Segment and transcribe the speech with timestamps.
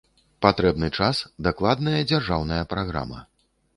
[0.43, 3.19] Патрэбны час, дакладная дзяржаўная праграма.